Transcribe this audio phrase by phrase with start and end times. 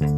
[0.00, 0.08] There's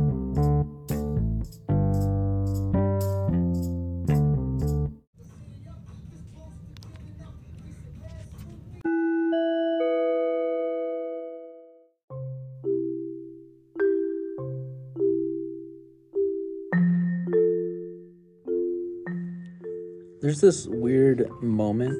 [20.40, 21.98] this weird moment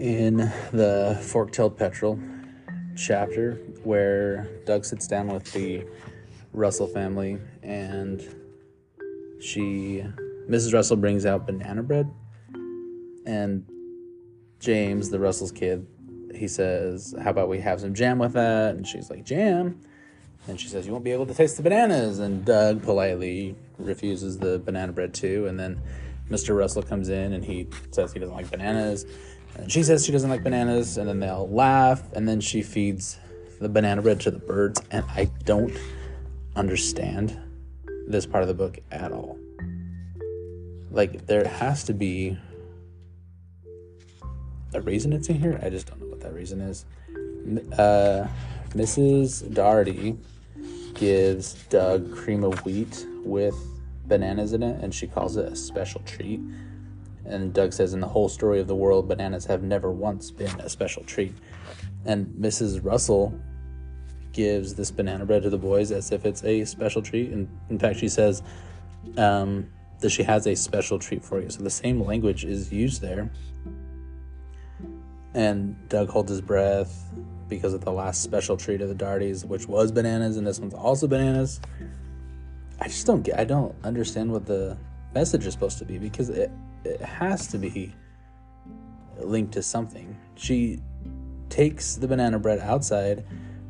[0.00, 0.36] in
[0.72, 2.18] the Fork-tailed Petrel
[2.96, 5.84] chapter where Doug sits down with the
[6.56, 8.22] Russell family and
[9.40, 10.04] she
[10.48, 10.74] Mrs.
[10.74, 12.10] Russell brings out banana bread
[13.26, 13.64] and
[14.60, 15.86] James, the Russell's kid,
[16.34, 18.74] he says, How about we have some jam with that?
[18.74, 19.80] And she's like, Jam?
[20.48, 22.18] And she says, You won't be able to taste the bananas.
[22.18, 25.46] And Doug politely refuses the banana bread too.
[25.46, 25.80] And then
[26.30, 26.56] Mr.
[26.56, 29.06] Russell comes in and he says he doesn't like bananas.
[29.56, 30.98] And she says she doesn't like bananas.
[30.98, 32.02] And then they all laugh.
[32.12, 33.18] And then she feeds
[33.60, 34.80] the banana bread to the birds.
[34.90, 35.76] And I don't
[36.56, 37.38] understand
[38.08, 39.38] this part of the book at all.
[40.90, 42.38] Like, there has to be
[44.74, 45.60] a reason it's in here.
[45.62, 46.84] I just don't know what that reason is.
[47.78, 48.26] Uh,
[48.70, 49.52] Mrs.
[49.52, 50.16] Doherty
[50.94, 53.54] gives Doug cream of wheat with
[54.06, 56.40] bananas in it, and she calls it a special treat.
[57.24, 60.60] And Doug says, in the whole story of the world, bananas have never once been
[60.60, 61.34] a special treat.
[62.04, 62.84] And Mrs.
[62.84, 63.38] Russell
[64.36, 67.32] gives this banana bread to the boys as if it's a special treat.
[67.32, 68.42] And in fact, she says
[69.16, 69.68] um,
[70.00, 71.48] that she has a special treat for you.
[71.48, 73.30] So the same language is used there.
[75.34, 77.10] And Doug holds his breath
[77.48, 80.74] because of the last special treat of the Darties, which was bananas, and this one's
[80.74, 81.60] also bananas.
[82.80, 83.38] I just don't get.
[83.38, 84.76] I don't understand what the
[85.14, 86.50] message is supposed to be because it
[86.84, 87.94] it has to be
[89.18, 90.16] linked to something.
[90.34, 90.80] She
[91.48, 93.24] takes the banana bread outside,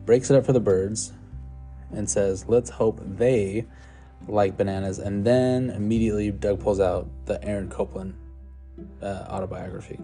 [0.06, 1.12] breaks it up for the birds,
[1.92, 3.66] and says, "Let's hope they
[4.26, 8.14] like bananas." And then immediately Doug pulls out the Aaron Copland
[9.02, 9.98] uh, autobiography.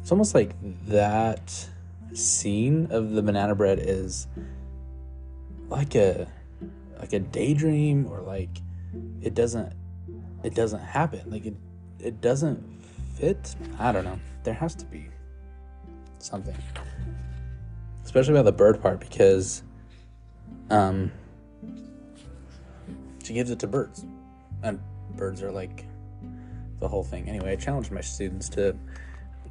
[0.00, 0.54] It's almost like
[0.86, 1.68] that
[2.12, 4.26] scene of the banana bread is
[5.68, 6.26] like a
[6.98, 8.62] like a daydream or like
[9.20, 9.72] it doesn't
[10.42, 11.56] it doesn't happen like it
[11.98, 12.62] it doesn't
[13.16, 15.08] fit i don't know there has to be
[16.18, 16.54] something
[18.06, 19.62] especially about the bird part because
[20.70, 21.12] um
[23.22, 24.04] she gives it to birds
[24.62, 24.80] and
[25.16, 25.84] birds are like
[26.80, 28.74] the whole thing anyway i challenged my students to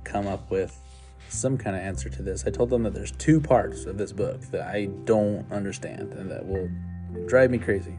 [0.03, 0.81] come up with
[1.29, 4.11] some kind of answer to this i told them that there's two parts of this
[4.11, 6.69] book that i don't understand and that will
[7.27, 7.95] drive me crazy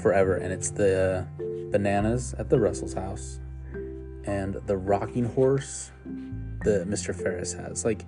[0.00, 0.36] forever.
[0.36, 1.26] And it's the
[1.70, 3.38] bananas at the Russell's house
[4.24, 5.92] and the rocking horse
[6.64, 7.14] that Mr.
[7.14, 7.84] Ferris has.
[7.84, 8.04] Like,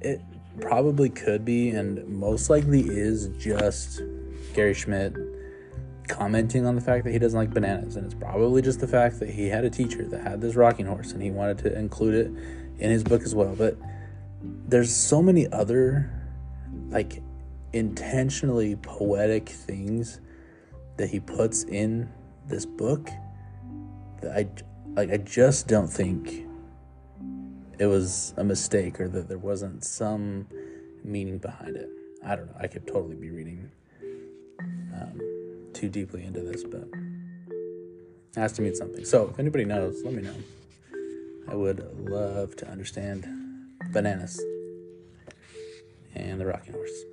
[0.00, 0.20] it
[0.60, 4.02] probably could be and most likely is just
[4.54, 5.16] Gary Schmidt
[6.08, 7.96] commenting on the fact that he doesn't like bananas.
[7.96, 10.86] And it's probably just the fact that he had a teacher that had this rocking
[10.86, 12.26] horse and he wanted to include it
[12.78, 13.54] in his book as well.
[13.56, 13.76] But
[14.42, 16.10] there's so many other,
[16.90, 17.22] like,
[17.72, 20.20] intentionally poetic things
[20.96, 22.08] that he puts in
[22.46, 23.10] this book
[24.20, 24.46] that I
[24.94, 26.46] like I just don't think
[27.78, 30.46] it was a mistake or that there wasn't some
[31.02, 31.88] meaning behind it.
[32.24, 32.56] I don't know.
[32.58, 33.70] I could totally be reading
[34.94, 35.20] um,
[35.72, 36.88] too deeply into this, but
[38.36, 39.04] it has to mean something.
[39.04, 40.34] So if anybody knows, let me know.
[41.48, 43.26] I would love to understand
[43.92, 44.42] bananas
[46.14, 47.04] and the rocking horse.